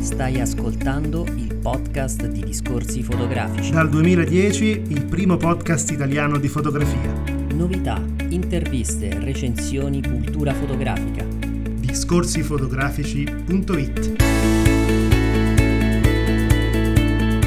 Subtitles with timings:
[0.00, 3.70] Stai ascoltando il podcast di Discorsi Fotografici.
[3.70, 7.12] Dal 2010 il primo podcast italiano di fotografia.
[7.54, 11.24] Novità, interviste, recensioni, cultura fotografica.
[11.24, 14.12] Discorsifotografici.it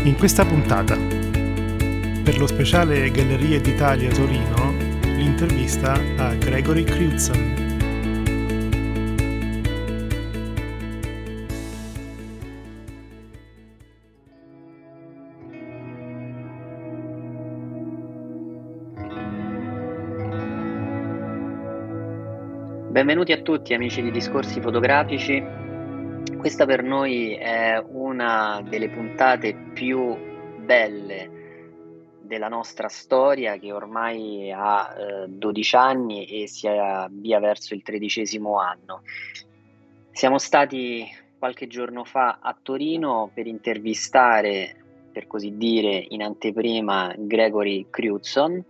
[0.04, 7.57] In questa puntata, per lo speciale Gallerie d'Italia Torino, l'intervista a Gregory Crewdson.
[22.98, 25.40] Benvenuti a tutti amici di Discorsi Fotografici.
[26.36, 30.18] Questa per noi è una delle puntate più
[30.58, 31.30] belle
[32.24, 38.60] della nostra storia che ormai ha eh, 12 anni e si avvia verso il tredicesimo
[38.60, 39.04] anno.
[40.12, 44.76] Siamo stati qualche giorno fa a Torino per intervistare,
[45.12, 48.66] per così dire, in anteprima Gregory Crewdson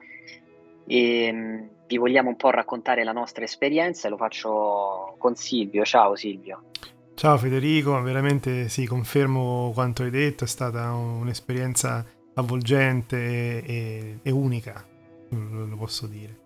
[0.86, 5.84] e vi vogliamo un po' raccontare la nostra esperienza e lo faccio con Silvio.
[5.84, 6.64] Ciao Silvio.
[7.16, 14.86] Ciao Federico, veramente sì, confermo quanto hai detto, è stata un'esperienza avvolgente e, e unica,
[15.30, 16.46] lo posso dire.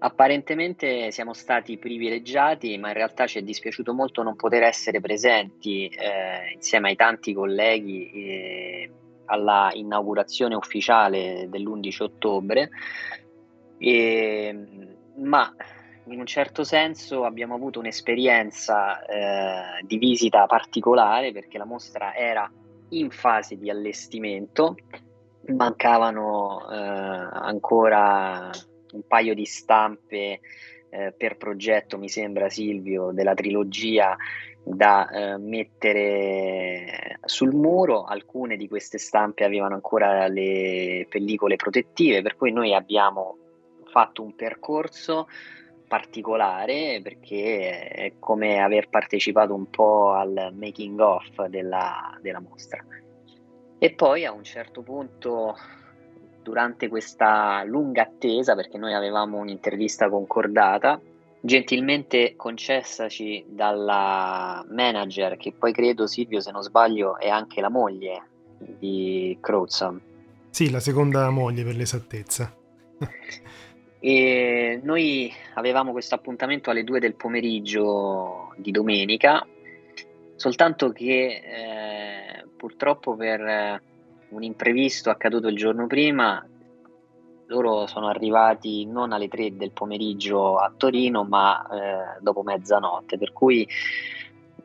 [0.00, 5.86] Apparentemente siamo stati privilegiati, ma in realtà ci è dispiaciuto molto non poter essere presenti
[5.86, 8.90] eh, insieme ai tanti colleghi eh,
[9.26, 12.70] alla inaugurazione ufficiale dell'11 ottobre
[13.78, 14.66] e,
[15.16, 15.54] ma
[16.06, 22.50] in un certo senso abbiamo avuto un'esperienza eh, di visita particolare perché la mostra era
[22.90, 24.76] in fase di allestimento,
[25.48, 28.50] mancavano eh, ancora
[28.92, 30.40] un paio di stampe
[30.90, 34.16] eh, per progetto, mi sembra Silvio, della trilogia
[34.64, 38.04] da eh, mettere sul muro.
[38.04, 43.36] Alcune di queste stampe avevano ancora le pellicole protettive, per cui noi abbiamo
[43.88, 45.26] fatto un percorso
[45.88, 52.84] particolare perché è come aver partecipato un po' al making of della, della mostra.
[53.78, 55.56] E poi a un certo punto,
[56.42, 61.00] durante questa lunga attesa, perché noi avevamo un'intervista concordata,
[61.40, 68.22] gentilmente concessaci dalla manager, che poi credo Silvio, se non sbaglio, è anche la moglie
[68.58, 70.00] di Crowdson.
[70.50, 72.52] Sì, la seconda moglie per l'esattezza.
[74.00, 79.44] E noi avevamo questo appuntamento alle 2 del pomeriggio di domenica,
[80.36, 83.82] soltanto che eh, purtroppo per eh,
[84.28, 86.46] un imprevisto accaduto il giorno prima,
[87.46, 93.32] loro sono arrivati non alle 3 del pomeriggio a Torino, ma eh, dopo mezzanotte, per
[93.32, 93.66] cui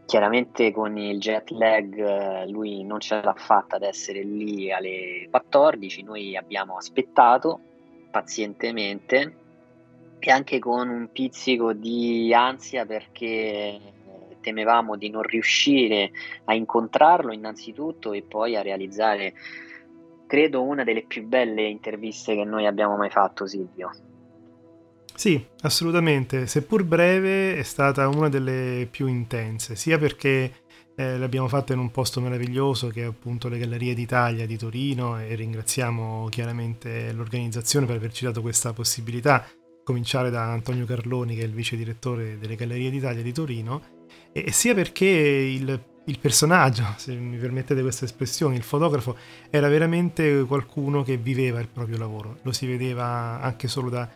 [0.05, 5.27] chiaramente con il jet lag eh, lui non ce l'ha fatta ad essere lì alle
[5.31, 7.59] 14, noi abbiamo aspettato
[8.13, 9.35] pazientemente
[10.19, 13.79] e anche con un pizzico di ansia perché
[14.40, 16.12] temevamo di non riuscire
[16.46, 19.34] a incontrarlo innanzitutto e poi a realizzare
[20.28, 23.90] credo una delle più belle interviste che noi abbiamo mai fatto Silvio.
[25.16, 30.62] Sì, assolutamente, seppur breve è stata una delle più intense, sia perché
[30.95, 35.19] eh, l'abbiamo fatta in un posto meraviglioso che è appunto le Gallerie d'Italia di Torino
[35.19, 39.45] e ringraziamo chiaramente l'organizzazione per averci dato questa possibilità,
[39.83, 43.81] cominciare da Antonio Carloni che è il vice direttore delle Gallerie d'Italia di Torino,
[44.31, 49.17] e sia perché il, il personaggio, se mi permettete questa espressione, il fotografo,
[49.49, 54.07] era veramente qualcuno che viveva il proprio lavoro, lo si vedeva anche solo da,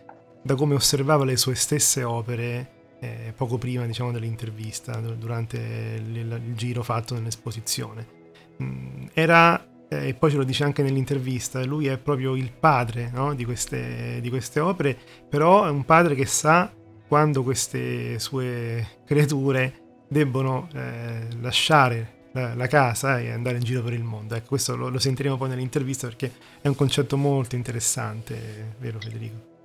[0.44, 6.84] da come osservava le sue stesse opere eh, poco prima diciamo, dell'intervista, durante il, giro
[6.84, 8.16] fatto nell'esposizione.
[8.62, 13.10] Mm, era, eh, e poi ce lo dice anche nell'intervista, lui è proprio il padre
[13.14, 14.98] no, di, queste, di queste opere,
[15.30, 16.72] però è un padre che sa
[17.08, 23.94] quando queste sue creature debbono eh, lasciare la, la, casa e andare in giro per
[23.94, 24.36] il mondo.
[24.36, 29.56] Ecco, questo lo, lo, sentiremo poi nell'intervista perché è un concetto molto interessante, vero Federico?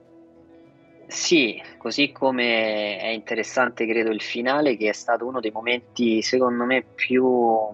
[1.12, 6.64] Sì, così come è interessante credo il finale che è stato uno dei momenti secondo
[6.64, 7.68] me più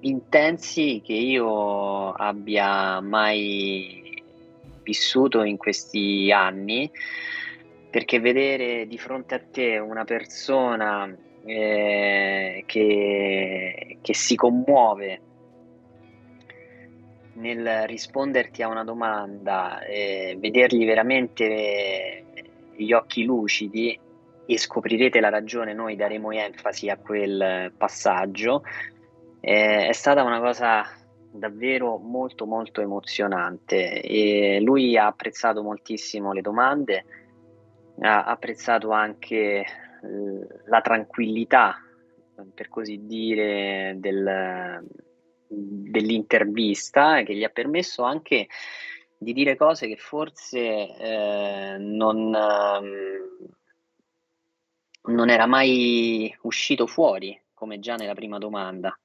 [0.00, 4.20] intensi che io abbia mai
[4.82, 6.90] vissuto in questi anni.
[7.90, 11.08] Perché vedere di fronte a te una persona
[11.46, 15.20] eh, che, che si commuove
[17.34, 22.24] nel risponderti a una domanda, eh, vedergli veramente
[22.84, 23.98] gli occhi lucidi
[24.46, 28.62] e scoprirete la ragione, noi daremo enfasi a quel passaggio.
[29.40, 30.84] Eh, è stata una cosa
[31.30, 37.04] davvero molto molto emozionante e lui ha apprezzato moltissimo le domande,
[38.00, 39.64] ha apprezzato anche
[40.66, 41.76] la tranquillità,
[42.54, 44.84] per così dire, del,
[45.48, 48.46] dell'intervista che gli ha permesso anche
[49.18, 53.50] di dire cose che forse eh, non, eh,
[55.10, 58.96] non era mai uscito fuori, come già nella prima domanda.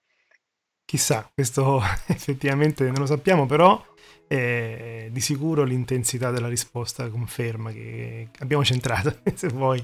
[0.86, 3.84] Chissà, questo effettivamente non lo sappiamo, però
[4.28, 9.84] eh, di sicuro l'intensità della risposta conferma che abbiamo centrato, se vuoi,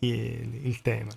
[0.00, 1.10] il, il tema.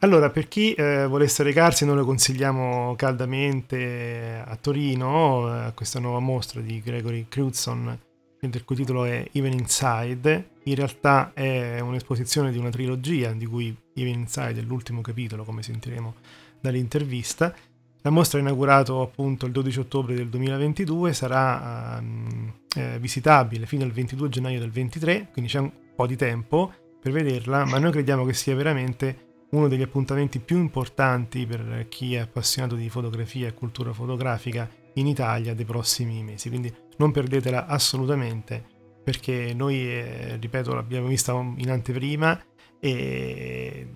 [0.00, 6.18] Allora, per chi eh, volesse recarsi, noi lo consigliamo caldamente a Torino, a questa nuova
[6.18, 7.98] mostra di Gregory Crewdson,
[8.40, 10.50] il cui titolo è Even Inside.
[10.64, 15.62] In realtà è un'esposizione di una trilogia, di cui Even Inside è l'ultimo capitolo, come
[15.62, 16.14] sentiremo
[16.60, 17.54] dall'intervista.
[18.02, 23.82] La mostra è inaugurata appunto il 12 ottobre del 2022, sarà um, eh, visitabile fino
[23.82, 27.90] al 22 gennaio del 2023, quindi c'è un po' di tempo per vederla, ma noi
[27.90, 33.48] crediamo che sia veramente uno degli appuntamenti più importanti per chi è appassionato di fotografia
[33.48, 36.48] e cultura fotografica in Italia dei prossimi mesi.
[36.48, 42.42] Quindi non perdetela assolutamente perché noi, eh, ripeto, l'abbiamo vista in anteprima
[42.80, 43.88] e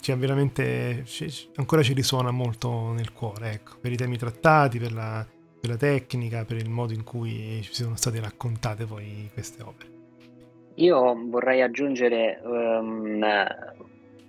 [0.00, 1.04] ci veramente,
[1.56, 5.26] ancora ci risuona molto nel cuore, ecco, per i temi trattati, per la,
[5.60, 9.90] per la tecnica, per il modo in cui ci sono state raccontate poi queste opere.
[10.76, 13.22] Io vorrei aggiungere um,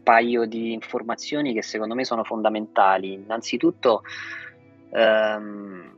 [0.03, 3.13] paio di informazioni che secondo me sono fondamentali.
[3.13, 4.03] Innanzitutto
[4.91, 5.95] ehm,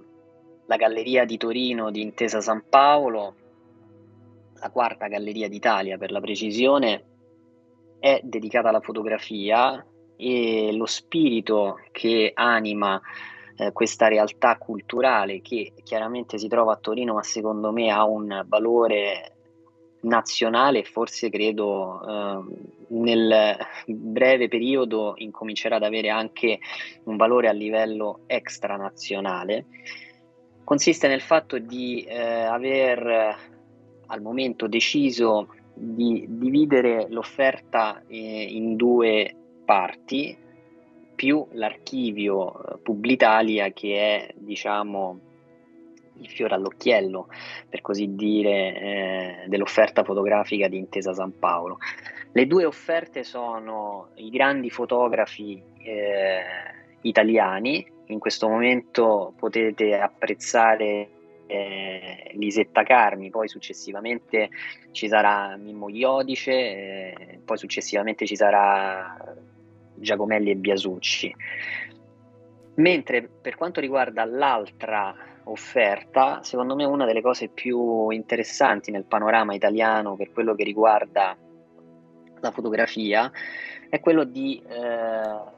[0.66, 3.36] la Galleria di Torino di Intesa San Paolo,
[4.60, 7.06] la quarta galleria d'Italia per la precisione,
[8.00, 9.86] è dedicata alla fotografia
[10.16, 13.02] e lo spirito che anima
[13.56, 18.44] eh, questa realtà culturale che chiaramente si trova a Torino ma secondo me ha un
[18.48, 19.33] valore
[20.04, 26.60] nazionale forse credo eh, nel breve periodo incomincerà ad avere anche
[27.04, 29.66] un valore a livello extranazionale,
[30.64, 33.52] consiste nel fatto di eh, aver
[34.08, 39.34] al momento deciso di dividere l'offerta eh, in due
[39.66, 40.38] parti,
[41.16, 45.20] più l'archivio eh, Publitalia che è diciamo
[46.24, 47.28] il fiore all'occhiello,
[47.70, 51.78] per così dire, eh, dell'offerta fotografica di Intesa San Paolo.
[52.32, 56.42] Le due offerte sono i grandi fotografi eh,
[57.02, 61.10] italiani, in questo momento potete apprezzare
[61.46, 64.50] eh, Lisetta Carmi, poi successivamente
[64.92, 69.36] ci sarà Mimmo Iodice, eh, poi successivamente ci sarà
[69.96, 71.36] Giacomelli e Biasucci.
[72.76, 75.14] Mentre per quanto riguarda l'altra
[75.46, 81.36] offerta, secondo me una delle cose più interessanti nel panorama italiano per quello che riguarda
[82.40, 83.32] la fotografia
[83.90, 85.52] è quello di eh,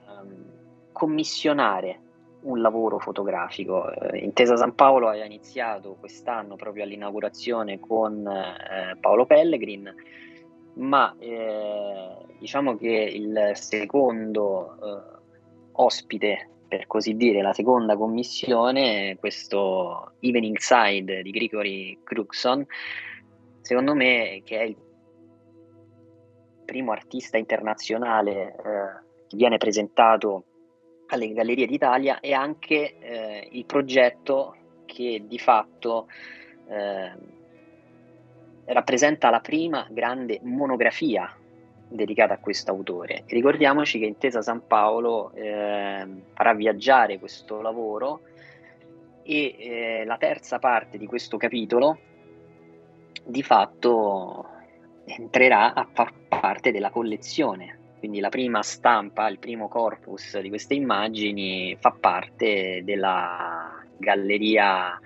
[0.92, 2.00] commissionare
[2.42, 3.92] un lavoro fotografico.
[3.92, 9.94] Eh, Intesa San Paolo ha iniziato quest'anno proprio all'inaugurazione con eh, Paolo Pellegrin,
[10.76, 15.20] ma eh, diciamo che il secondo eh,
[15.74, 22.66] ospite per così dire, la seconda commissione, questo Evening Side di Gregory Crookston,
[23.62, 24.76] secondo me che è il
[26.66, 30.44] primo artista internazionale eh, che viene presentato
[31.08, 34.56] alle Gallerie d'Italia è anche eh, il progetto
[34.86, 36.08] che di fatto
[36.68, 37.12] eh,
[38.66, 41.34] rappresenta la prima grande monografia
[41.88, 43.24] dedicata a questo autore.
[43.28, 48.22] Ricordiamoci che Intesa San Paolo eh, farà viaggiare questo lavoro
[49.24, 51.98] e eh, la terza parte di questo capitolo
[53.24, 54.46] di fatto
[55.06, 57.80] entrerà a far parte della collezione.
[57.98, 65.00] Quindi la prima stampa, il primo corpus di queste immagini fa parte della galleria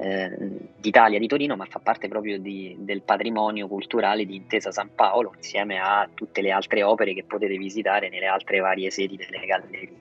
[0.00, 0.30] eh,
[0.76, 5.32] d'Italia, di Torino, ma fa parte proprio di, del patrimonio culturale di Intesa San Paolo,
[5.36, 10.00] insieme a tutte le altre opere che potete visitare nelle altre varie sedi delle gallerie.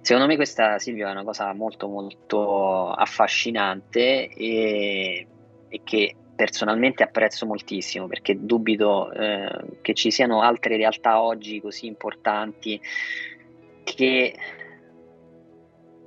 [0.00, 5.26] Secondo me questa Silvia è una cosa molto molto affascinante e,
[5.68, 9.50] e che personalmente apprezzo moltissimo perché dubito eh,
[9.80, 12.80] che ci siano altre realtà oggi così importanti
[13.82, 14.36] che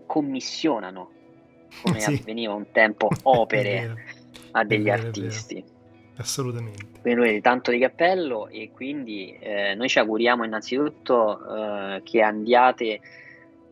[0.06, 1.12] commissionano
[1.82, 2.14] come sì.
[2.14, 3.96] avveniva un tempo, opere
[4.52, 5.64] a degli vero, artisti.
[6.18, 6.88] assolutamente.
[7.02, 13.00] Quindi noi tanto di cappello e quindi eh, noi ci auguriamo innanzitutto eh, che andiate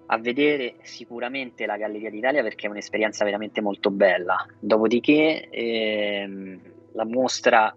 [0.09, 4.45] a vedere sicuramente la Galleria d'Italia perché è un'esperienza veramente molto bella.
[4.59, 6.59] Dopodiché ehm,
[6.93, 7.75] la mostra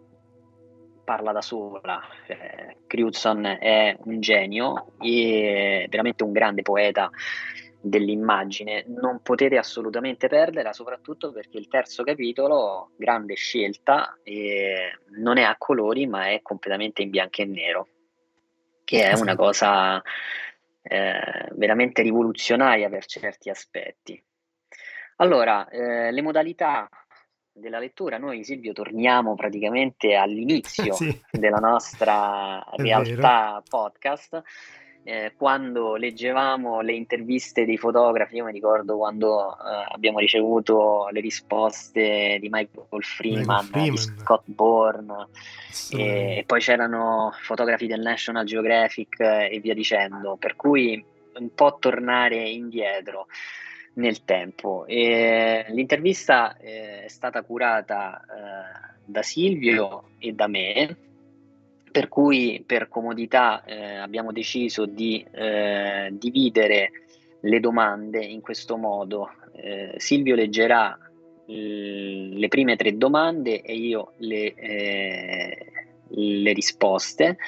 [1.05, 2.00] parla da sola.
[2.29, 7.11] Eh, Crewdson è un genio e veramente un grande poeta
[7.81, 8.85] dell'immagine.
[8.87, 14.19] Non potete assolutamente perderla, soprattutto perché il terzo capitolo, grande scelta,
[15.19, 17.89] non è a colori ma è completamente in bianco e nero,
[18.85, 20.03] che è una cosa
[20.83, 24.23] eh, veramente rivoluzionaria per certi aspetti.
[25.17, 26.89] Allora, eh, le modalità
[27.53, 31.21] della lettura, noi Silvio torniamo praticamente all'inizio sì.
[31.31, 34.43] della nostra realtà podcast
[35.02, 41.21] eh, quando leggevamo le interviste dei fotografi, io mi ricordo quando eh, abbiamo ricevuto le
[41.21, 43.90] risposte di Michael Freeman, Freeman.
[43.90, 45.28] di Scott Bourne,
[45.92, 51.02] e, e, poi c'erano fotografi del National Geographic e via dicendo, per cui
[51.33, 53.26] un po' tornare indietro
[53.95, 54.85] nel tempo.
[54.87, 60.97] E l'intervista eh, è stata curata eh, da Silvio e da me
[61.90, 66.90] per cui per comodità eh, abbiamo deciso di eh, dividere
[67.40, 69.30] le domande in questo modo.
[69.54, 70.99] Eh, Silvio leggerà
[71.52, 75.66] le prime tre domande e io le, eh,
[76.06, 77.38] le risposte,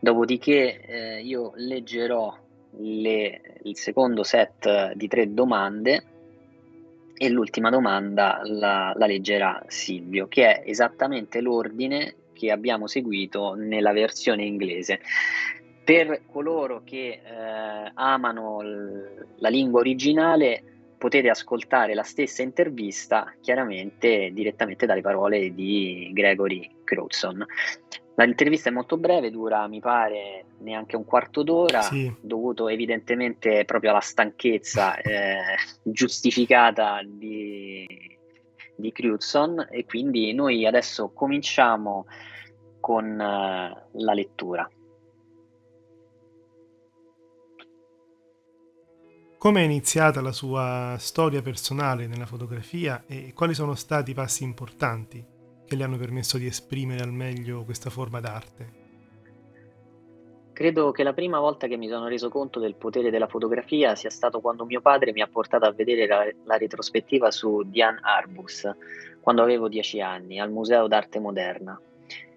[0.00, 2.36] dopodiché eh, io leggerò
[2.78, 6.04] le, il secondo set di tre domande
[7.16, 13.92] e l'ultima domanda la, la leggerà Silvio, che è esattamente l'ordine che abbiamo seguito nella
[13.92, 15.00] versione inglese.
[15.84, 20.62] Per coloro che eh, amano l- la lingua originale
[20.96, 27.44] potete ascoltare la stessa intervista chiaramente direttamente dalle parole di Gregory Crowdson.
[28.14, 32.10] L'intervista è molto breve, dura mi pare neanche un quarto d'ora, sì.
[32.20, 37.86] dovuto evidentemente proprio alla stanchezza eh, giustificata di,
[38.80, 42.06] di Crewdson e quindi noi adesso cominciamo
[42.80, 44.68] con uh, la lettura.
[49.38, 54.44] Come è iniziata la sua storia personale nella fotografia e quali sono stati i passi
[54.44, 55.24] importanti
[55.64, 58.79] che le hanno permesso di esprimere al meglio questa forma d'arte?
[60.60, 64.10] Credo che la prima volta che mi sono reso conto del potere della fotografia sia
[64.10, 68.70] stato quando mio padre mi ha portato a vedere la, la retrospettiva su Diane Arbus,
[69.22, 71.80] quando avevo dieci anni, al Museo d'Arte Moderna.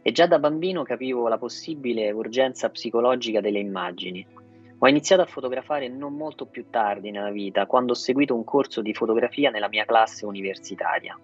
[0.02, 4.26] E già da bambino capivo la possibile urgenza psicologica delle immagini.
[4.78, 8.82] Ho iniziato a fotografare non molto più tardi nella vita, quando ho seguito un corso
[8.82, 11.20] di fotografia nella mia classe universitaria.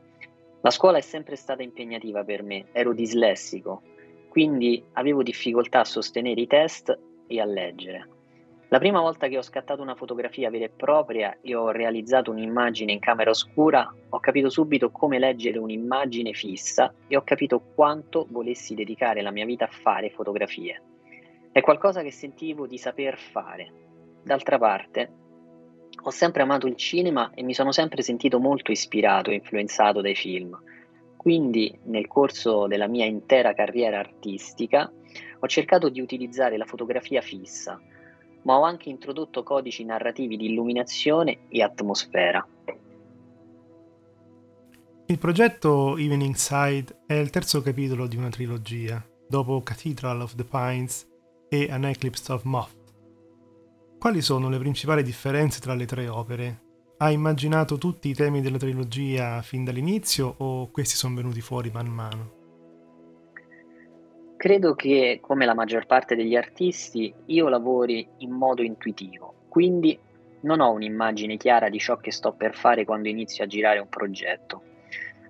[0.60, 3.84] La scuola è sempre stata impegnativa per me, ero dislessico,
[4.30, 8.08] quindi avevo difficoltà a sostenere i test e a leggere.
[8.72, 12.92] La prima volta che ho scattato una fotografia vera e propria e ho realizzato un'immagine
[12.92, 18.76] in camera oscura, ho capito subito come leggere un'immagine fissa e ho capito quanto volessi
[18.76, 20.80] dedicare la mia vita a fare fotografie.
[21.52, 23.72] È qualcosa che sentivo di saper fare.
[24.24, 25.12] D'altra parte,
[26.04, 30.14] ho sempre amato il cinema e mi sono sempre sentito molto ispirato e influenzato dai
[30.16, 30.56] film.
[31.20, 34.90] Quindi, nel corso della mia intera carriera artistica,
[35.40, 37.78] ho cercato di utilizzare la fotografia fissa
[38.44, 42.46] ma ho anche introdotto codici narrativi di illuminazione e atmosfera.
[45.08, 50.46] Il progetto Evening Side è il terzo capitolo di una trilogia, dopo Cathedral of the
[50.46, 51.08] Pines
[51.50, 52.78] e An Eclipse of Moth.
[53.98, 56.68] Quali sono le principali differenze tra le tre opere?
[57.02, 61.88] Ha immaginato tutti i temi della trilogia fin dall'inizio o questi sono venuti fuori man
[61.88, 62.32] mano?
[64.36, 69.98] Credo che, come la maggior parte degli artisti, io lavori in modo intuitivo, quindi
[70.42, 73.88] non ho un'immagine chiara di ciò che sto per fare quando inizio a girare un
[73.88, 74.64] progetto.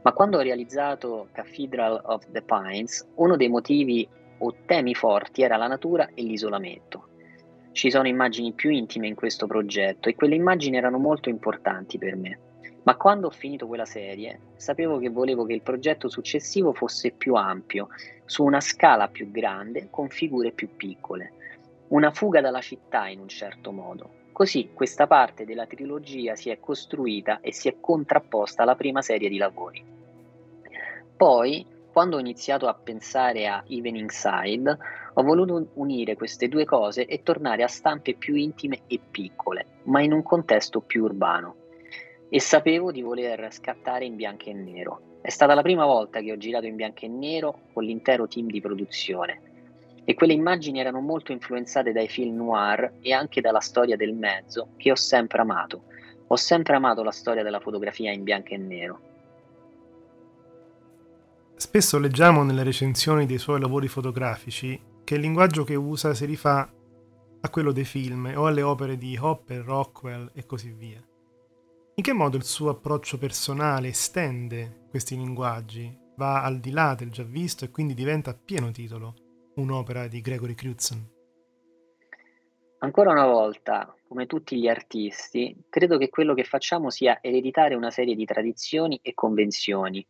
[0.02, 4.10] Ma quando ho realizzato Cathedral of the Pines, uno dei motivi
[4.40, 7.09] o temi forti era la natura e l'isolamento.
[7.80, 12.18] Ci sono immagini più intime in questo progetto e quelle immagini erano molto importanti per
[12.18, 12.40] me.
[12.84, 17.36] Ma quando ho finito quella serie, sapevo che volevo che il progetto successivo fosse più
[17.36, 17.88] ampio,
[18.26, 21.32] su una scala più grande, con figure più piccole.
[21.88, 24.10] Una fuga dalla città in un certo modo.
[24.34, 29.30] Così questa parte della trilogia si è costruita e si è contrapposta alla prima serie
[29.30, 29.82] di lavori.
[31.16, 34.78] Poi, quando ho iniziato a pensare a Evening Side,
[35.14, 40.02] ho voluto unire queste due cose e tornare a stampe più intime e piccole, ma
[40.02, 41.56] in un contesto più urbano
[42.30, 45.02] e sapevo di voler scattare in bianco e nero.
[45.22, 48.48] È stata la prima volta che ho girato in bianco e nero con l'intero team
[48.48, 49.42] di produzione
[50.06, 54.70] e quelle immagini erano molto influenzate dai film noir e anche dalla storia del mezzo
[54.78, 55.84] che ho sempre amato.
[56.28, 59.00] Ho sempre amato la storia della fotografia in bianco e nero.
[61.56, 66.72] Spesso leggiamo nelle recensioni dei suoi lavori fotografici che il linguaggio che usa si rifà
[67.42, 71.04] a quello dei film o alle opere di Hopper, Rockwell e così via.
[71.96, 77.10] In che modo il suo approccio personale estende questi linguaggi, va al di là del
[77.10, 79.16] già visto e quindi diventa a pieno titolo
[79.56, 81.04] un'opera di Gregory Crutzen?
[82.78, 87.90] Ancora una volta, come tutti gli artisti, credo che quello che facciamo sia ereditare una
[87.90, 90.06] serie di tradizioni e convenzioni.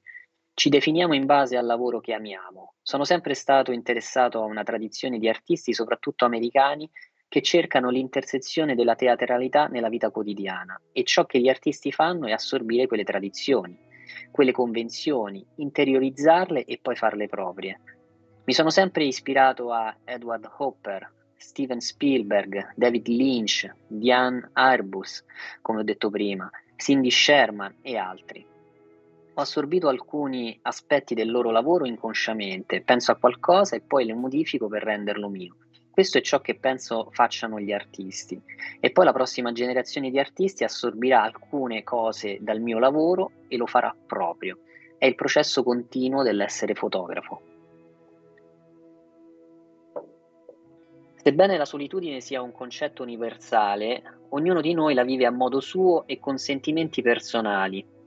[0.54, 2.74] Ci definiamo in base al lavoro che amiamo.
[2.90, 6.90] Sono sempre stato interessato a una tradizione di artisti, soprattutto americani,
[7.28, 12.32] che cercano l'intersezione della teatralità nella vita quotidiana e ciò che gli artisti fanno è
[12.32, 13.78] assorbire quelle tradizioni,
[14.32, 17.80] quelle convenzioni, interiorizzarle e poi farle proprie.
[18.46, 25.24] Mi sono sempre ispirato a Edward Hopper, Steven Spielberg, David Lynch, Diane Arbus,
[25.62, 28.44] come ho detto prima, Cindy Sherman e altri.
[29.40, 34.84] Assorbito alcuni aspetti del loro lavoro inconsciamente, penso a qualcosa e poi le modifico per
[34.84, 35.56] renderlo mio.
[35.90, 38.42] Questo è ciò che penso facciano gli artisti
[38.80, 43.66] e poi la prossima generazione di artisti assorbirà alcune cose dal mio lavoro e lo
[43.66, 44.60] farà proprio.
[44.98, 47.42] È il processo continuo dell'essere fotografo.
[51.16, 56.08] Sebbene la solitudine sia un concetto universale, ognuno di noi la vive a modo suo
[56.08, 57.98] e con sentimenti personali.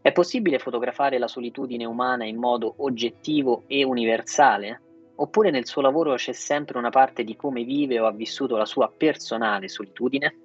[0.00, 4.82] È possibile fotografare la solitudine umana in modo oggettivo e universale?
[5.16, 8.64] Oppure nel suo lavoro c'è sempre una parte di come vive o ha vissuto la
[8.64, 10.38] sua personale solitudine?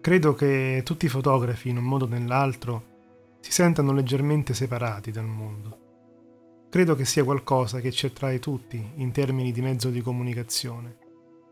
[0.00, 2.84] Credo che tutti i fotografi, in un modo o nell'altro,
[3.40, 5.78] si sentano leggermente separati dal mondo.
[6.70, 11.09] Credo che sia qualcosa che ci attrae tutti in termini di mezzo di comunicazione,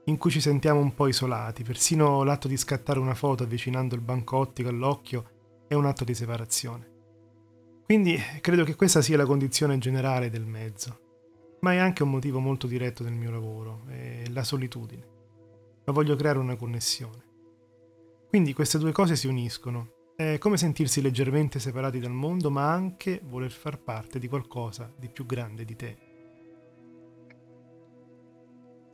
[0.09, 4.01] in cui ci sentiamo un po' isolati, persino l'atto di scattare una foto avvicinando il
[4.01, 6.97] banco ottico all'occhio è un atto di separazione.
[7.85, 12.41] Quindi credo che questa sia la condizione generale del mezzo, ma è anche un motivo
[12.41, 15.07] molto diretto del mio lavoro, è la solitudine.
[15.85, 17.25] Ma voglio creare una connessione.
[18.29, 20.13] Quindi queste due cose si uniscono.
[20.17, 25.09] È come sentirsi leggermente separati dal mondo, ma anche voler far parte di qualcosa di
[25.11, 26.08] più grande di te.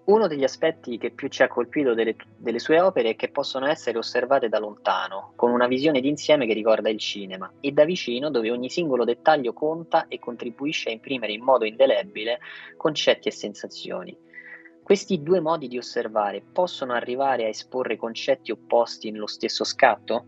[0.07, 3.67] Uno degli aspetti che più ci ha colpito delle, delle, sue opere è che possono
[3.67, 8.29] essere osservate da lontano, con una visione d'insieme che ricorda il cinema, e da vicino
[8.29, 12.41] dove ogni singolo dettaglio conta e contribuisce a imprimere in modo indelebile
[12.77, 14.15] concetti e sensazioni.
[14.83, 20.27] Questi due modi di osservare possono arrivare a esporre concetti opposti nello stesso scatto?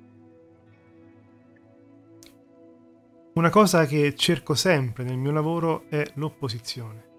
[3.34, 7.15] Una cosa che cerco sempre nel mio lavoro è l'opposizione.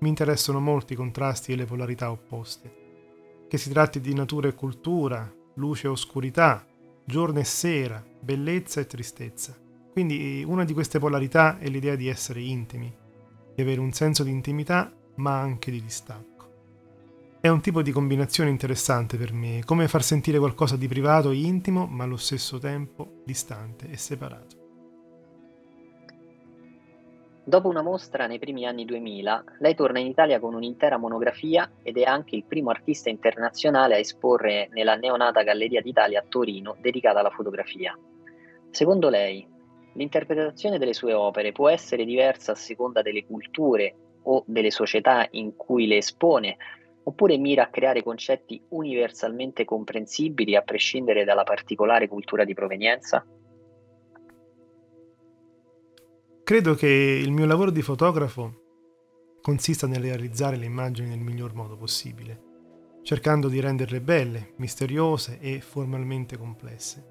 [0.00, 3.46] Mi interessano molto i contrasti e le polarità opposte.
[3.48, 6.64] Che si tratti di natura e cultura, luce e oscurità,
[7.04, 9.56] giorno e sera, bellezza e tristezza.
[9.90, 12.94] Quindi una di queste polarità è l'idea di essere intimi,
[13.54, 16.36] di avere un senso di intimità ma anche di distacco.
[17.40, 21.38] È un tipo di combinazione interessante per me, come far sentire qualcosa di privato e
[21.38, 24.57] intimo ma allo stesso tempo distante e separato.
[27.48, 31.96] Dopo una mostra nei primi anni 2000, lei torna in Italia con un'intera monografia ed
[31.96, 37.20] è anche il primo artista internazionale a esporre nella neonata Galleria d'Italia a Torino dedicata
[37.20, 37.98] alla fotografia.
[38.68, 39.48] Secondo lei,
[39.94, 45.56] l'interpretazione delle sue opere può essere diversa a seconda delle culture o delle società in
[45.56, 46.58] cui le espone,
[47.04, 53.24] oppure mira a creare concetti universalmente comprensibili a prescindere dalla particolare cultura di provenienza?
[56.48, 58.62] Credo che il mio lavoro di fotografo
[59.42, 65.60] consista nel realizzare le immagini nel miglior modo possibile, cercando di renderle belle, misteriose e
[65.60, 67.04] formalmente complesse.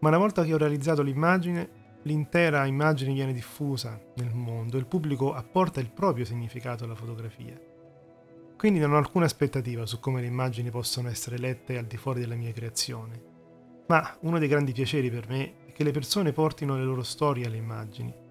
[0.00, 4.86] Ma una volta che ho realizzato l'immagine, l'intera immagine viene diffusa nel mondo e il
[4.86, 7.56] pubblico apporta il proprio significato alla fotografia.
[8.56, 12.18] Quindi non ho alcuna aspettativa su come le immagini possono essere lette al di fuori
[12.18, 13.22] della mia creazione.
[13.86, 17.46] Ma uno dei grandi piaceri per me è che le persone portino le loro storie
[17.46, 18.21] alle immagini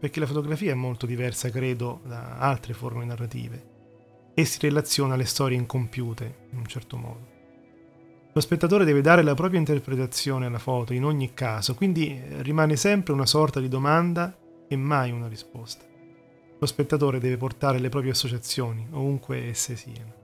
[0.00, 3.78] perché la fotografia è molto diversa, credo, da altre forme narrative
[4.34, 7.38] e si relaziona alle storie incompiute, in un certo modo.
[8.32, 12.76] Lo spettatore deve dare la propria interpretazione alla foto in ogni caso, quindi eh, rimane
[12.76, 14.36] sempre una sorta di domanda
[14.66, 15.84] e mai una risposta.
[16.58, 20.18] Lo spettatore deve portare le proprie associazioni, ovunque esse siano.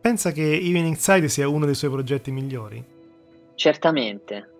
[0.00, 2.84] Pensa che Evening Side sia uno dei suoi progetti migliori?
[3.54, 4.51] Certamente.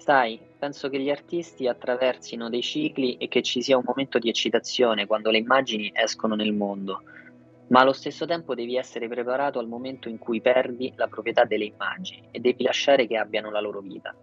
[0.00, 4.30] Sai, penso che gli artisti attraversino dei cicli e che ci sia un momento di
[4.30, 7.02] eccitazione quando le immagini escono nel mondo,
[7.66, 11.66] ma allo stesso tempo devi essere preparato al momento in cui perdi la proprietà delle
[11.66, 14.16] immagini e devi lasciare che abbiano la loro vita.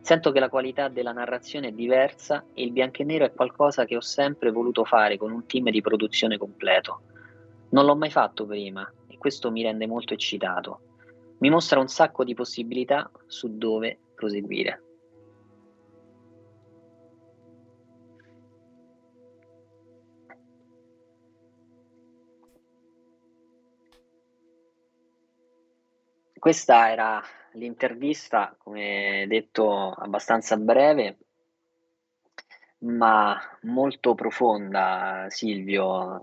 [0.00, 3.84] Sento che la qualità della narrazione è diversa e il bianco e nero è qualcosa
[3.84, 7.02] che ho sempre voluto fare con un team di produzione completo.
[7.70, 10.80] Non l'ho mai fatto prima e questo mi rende molto eccitato.
[11.38, 14.80] Mi mostra un sacco di possibilità su dove proseguire.
[26.46, 27.20] Questa era
[27.54, 31.18] l'intervista, come detto, abbastanza breve,
[32.84, 36.22] ma molto profonda, Silvio,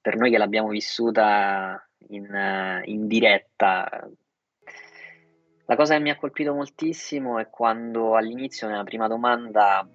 [0.00, 4.10] per noi che l'abbiamo vissuta in, in diretta.
[5.66, 9.88] La cosa che mi ha colpito moltissimo è quando all'inizio, nella prima domanda,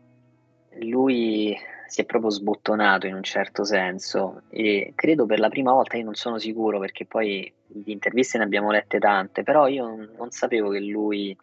[0.79, 1.55] lui
[1.87, 6.03] si è proprio sbottonato in un certo senso e credo per la prima volta, io
[6.03, 10.69] non sono sicuro perché poi di interviste ne abbiamo lette tante, però io non sapevo
[10.69, 11.35] che lui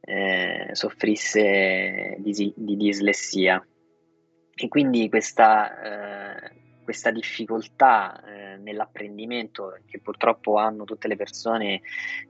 [0.00, 3.64] eh, soffrisse di, di, dislessia.
[4.54, 11.80] E quindi questa, eh, questa difficoltà eh, nell'apprendimento che purtroppo hanno tutte le persone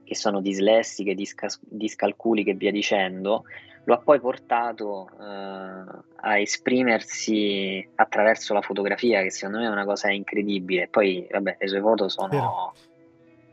[0.03, 3.43] che sono dislessiche, disca- discalculiche e via dicendo,
[3.83, 9.85] lo ha poi portato eh, a esprimersi attraverso la fotografia, che secondo me è una
[9.85, 10.87] cosa incredibile.
[10.87, 12.73] Poi, vabbè, le sue foto sono Vero.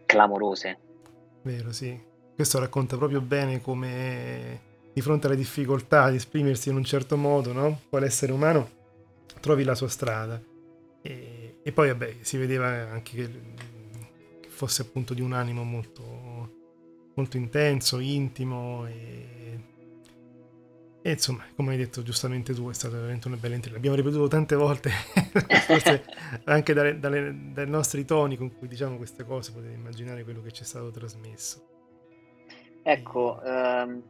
[0.07, 0.79] clamorose.
[1.43, 1.99] Vero, sì.
[2.35, 7.53] Questo racconta proprio bene come di fronte alle difficoltà di esprimersi in un certo modo,
[7.53, 7.81] no?
[7.89, 8.77] Quale essere umano
[9.41, 10.41] trovi la sua strada.
[11.01, 13.31] E, e poi, vabbè, si vedeva anche che,
[14.41, 16.57] che fosse appunto di un animo molto,
[17.15, 19.48] molto intenso, intimo e
[21.09, 23.89] e insomma, come hai detto giustamente tu, è stata veramente una bella intervista.
[23.89, 24.91] L'abbiamo ripetuto tante volte,
[25.65, 26.05] forse
[26.45, 30.53] anche dalle, dalle, dai nostri toni con cui diciamo queste cose potete immaginare quello che
[30.53, 31.67] ci è stato trasmesso.
[32.83, 34.03] Ecco, ehm,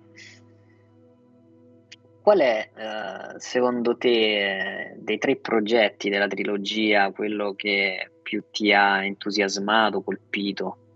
[2.21, 9.05] qual è eh, secondo te dei tre progetti della trilogia quello che più ti ha
[9.05, 10.88] entusiasmato, colpito?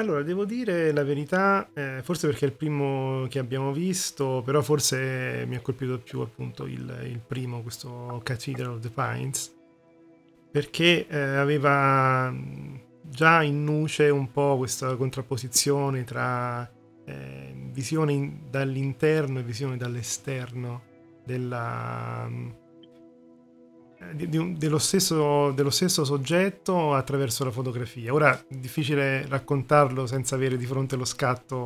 [0.00, 4.62] Allora, devo dire la verità, eh, forse perché è il primo che abbiamo visto, però
[4.62, 9.54] forse mi ha colpito più appunto il, il primo, questo Cathedral of the Pines,
[10.50, 12.34] perché eh, aveva
[13.02, 16.66] già in nuce un po' questa contrapposizione tra
[17.04, 20.82] eh, visione in, dall'interno e visione dall'esterno
[21.26, 22.26] della,
[24.14, 28.12] di, di, dello, stesso, dello, stesso, soggetto attraverso la fotografia.
[28.12, 31.56] Ora è difficile raccontarlo senza avere di fronte lo scatto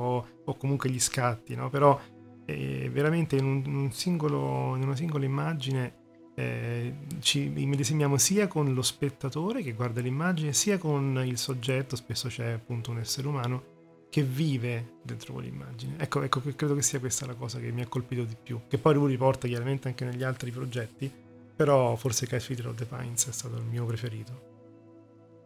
[0.45, 1.71] o, comunque gli scatti, no?
[1.71, 1.99] però
[2.45, 6.03] eh, veramente in, un, un singolo, in, una singola immagine
[6.35, 12.29] eh, ci immedesimiamo sia con lo spettatore che guarda l'immagine, sia con il soggetto, spesso
[12.29, 13.73] c'è appunto un essere umano
[14.11, 15.97] che vive dentro quell'immagine.
[15.99, 18.79] Ecco, ecco, credo che sia questa la cosa che mi ha colpito di più, che
[18.79, 21.11] poi lui riporta chiaramente anche negli altri progetti,
[21.55, 24.53] però forse Cathedral of the Pines è stato il mio preferito.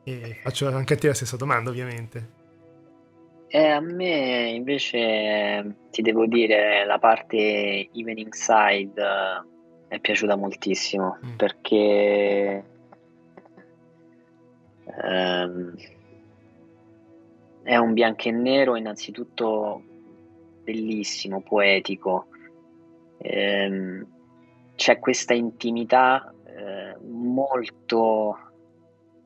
[0.04, 2.36] E faccio anche a te la stessa domanda, ovviamente.
[3.48, 9.46] Eh, a me invece ti devo dire la parte Evening Side eh,
[9.88, 11.36] è piaciuta moltissimo mm.
[11.36, 12.64] perché
[15.02, 15.74] ehm,
[17.62, 19.82] è un bianco e nero innanzitutto
[20.62, 22.26] bellissimo, poetico.
[23.18, 24.06] Ehm,
[24.78, 28.38] c'è questa intimità eh, molto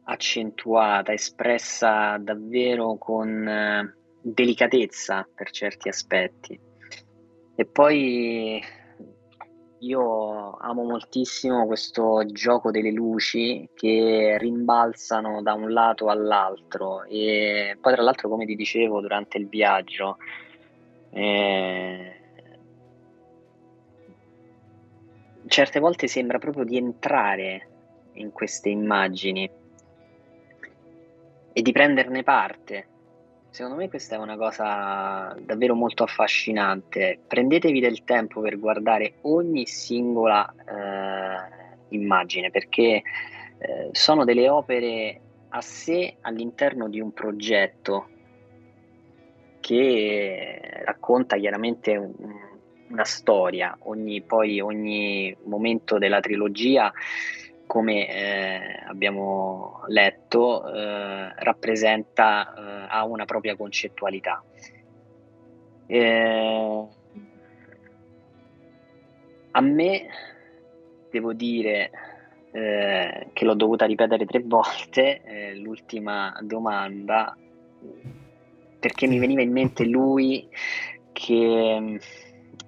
[0.04, 6.58] accentuata, espressa davvero con eh, delicatezza per certi aspetti.
[7.54, 8.62] E poi
[9.80, 17.92] io amo moltissimo questo gioco delle luci che rimbalzano da un lato all'altro e poi
[17.92, 20.16] tra l'altro come ti dicevo durante il viaggio
[21.10, 22.21] eh,
[25.52, 27.68] certe volte sembra proprio di entrare
[28.14, 29.50] in queste immagini
[31.52, 32.86] e di prenderne parte.
[33.50, 37.18] Secondo me questa è una cosa davvero molto affascinante.
[37.26, 43.02] Prendetevi del tempo per guardare ogni singola eh, immagine perché
[43.58, 48.08] eh, sono delle opere a sé all'interno di un progetto
[49.60, 52.51] che racconta chiaramente un,
[52.92, 56.92] una storia, ogni, poi ogni momento della trilogia,
[57.66, 64.44] come eh, abbiamo letto, eh, rappresenta, eh, ha una propria concettualità.
[65.86, 66.86] Eh,
[69.54, 70.06] a me
[71.10, 71.90] devo dire
[72.52, 77.34] eh, che l'ho dovuta ripetere tre volte, eh, l'ultima domanda,
[78.78, 80.46] perché mi veniva in mente lui
[81.12, 81.98] che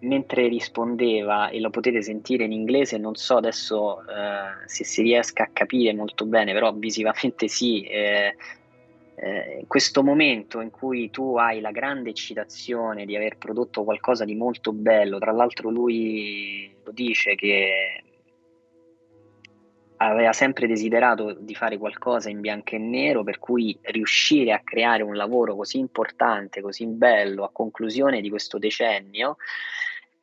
[0.04, 5.44] mentre rispondeva, e lo potete sentire in inglese, non so adesso eh, se si riesca
[5.44, 8.36] a capire molto bene, però visivamente sì, eh,
[9.16, 14.34] eh, questo momento in cui tu hai la grande eccitazione di aver prodotto qualcosa di
[14.34, 18.02] molto bello, tra l'altro lui lo dice che
[19.98, 25.02] aveva sempre desiderato di fare qualcosa in bianco e nero, per cui riuscire a creare
[25.02, 29.36] un lavoro così importante, così bello a conclusione di questo decennio,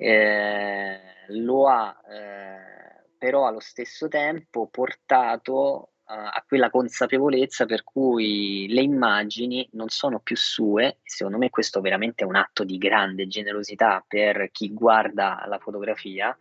[0.01, 8.81] eh, lo ha eh, però allo stesso tempo portato a quella consapevolezza per cui le
[8.81, 14.03] immagini non sono più sue, secondo me questo veramente è un atto di grande generosità
[14.05, 16.35] per chi guarda la fotografia,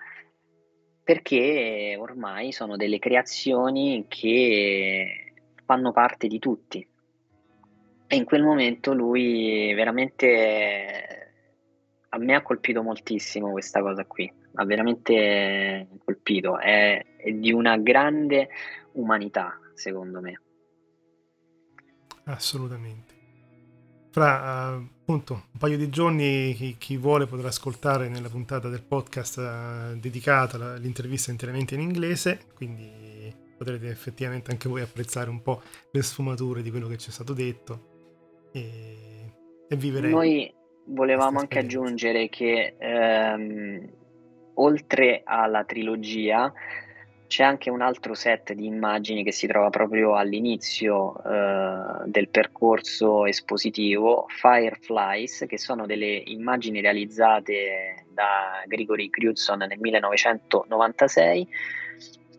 [1.05, 6.85] perché ormai sono delle creazioni che fanno parte di tutti.
[8.09, 11.20] E in quel momento lui veramente
[12.13, 17.77] a me ha colpito moltissimo questa cosa qui, ha veramente colpito, è, è di una
[17.77, 18.49] grande
[18.93, 20.41] umanità, secondo me.
[22.25, 23.19] Assolutamente.
[24.11, 28.83] Fra uh, appunto un paio di giorni chi, chi, vuole potrà ascoltare nella puntata del
[28.83, 35.63] podcast uh, dedicata all'intervista interamente in inglese, quindi potrete effettivamente anche voi apprezzare un po'
[35.93, 39.33] le sfumature di quello che ci è stato detto e,
[39.69, 40.09] e vivere.
[40.09, 40.53] Noi
[40.85, 43.89] volevamo anche aggiungere che ehm,
[44.55, 46.53] oltre alla trilogia
[47.31, 53.25] c'è anche un altro set di immagini che si trova proprio all'inizio eh, del percorso
[53.25, 61.49] espositivo, Fireflies, che sono delle immagini realizzate da Grigori Knudson nel 1996.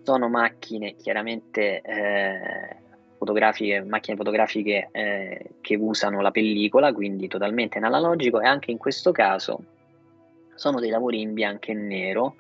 [0.04, 2.76] Sono macchine chiaramente eh,
[3.22, 8.80] fotografiche, macchine fotografiche eh, che usano la pellicola, quindi totalmente in analogico, e anche in
[8.80, 9.64] questo caso
[10.56, 12.36] sono dei lavori in bianco e nero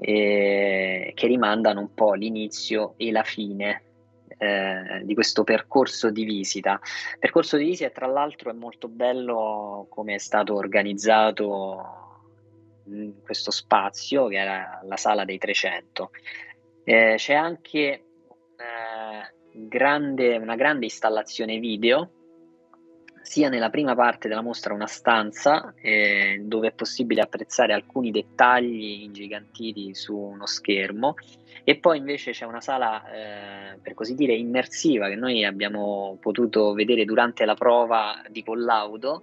[0.00, 3.82] eh, che rimandano un po' l'inizio e la fine
[4.38, 6.80] eh, di questo percorso di visita.
[7.20, 12.00] Percorso di visita, tra l'altro, è molto bello come è stato organizzato
[12.86, 16.10] in questo spazio che era la sala dei 300.
[16.82, 17.78] Eh, c'è anche
[18.56, 22.10] eh, grande, una grande installazione video
[23.22, 29.02] sia nella prima parte della mostra una stanza eh, dove è possibile apprezzare alcuni dettagli
[29.02, 31.14] ingigantiti su uno schermo
[31.64, 36.72] e poi invece c'è una sala eh, per così dire immersiva che noi abbiamo potuto
[36.72, 39.22] vedere durante la prova di collaudo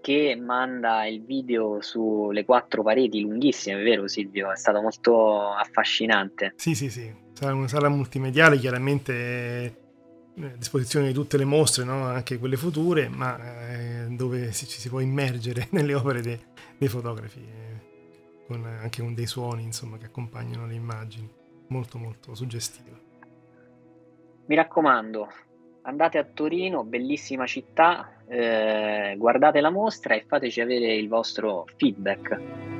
[0.00, 4.52] che manda il video sulle quattro pareti lunghissime, è vero Silvio?
[4.52, 6.52] È stato molto affascinante.
[6.56, 7.10] Sì, sì, sì,
[7.44, 9.82] sarà una sala multimediale chiaramente
[10.40, 12.04] a disposizione di tutte le mostre, no?
[12.04, 16.40] anche quelle future, ma eh, dove ci si può immergere nelle opere de,
[16.78, 21.30] dei fotografi, eh, con, anche con dei suoni insomma, che accompagnano le immagini,
[21.68, 22.98] molto molto suggestiva.
[24.46, 25.28] Mi raccomando,
[25.82, 32.73] andate a Torino, bellissima città, eh, guardate la mostra e fateci avere il vostro feedback.